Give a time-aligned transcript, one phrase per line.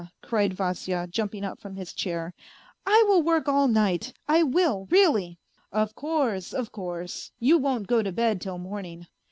[0.23, 2.33] cried Vasya, jumping up from bis chair,"
[2.87, 5.37] I will work all night, I will, really.""
[5.71, 9.05] Of course, of course, you won't go to bed till morning."